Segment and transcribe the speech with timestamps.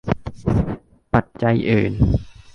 [1.13, 1.93] ปัจจัยอื่น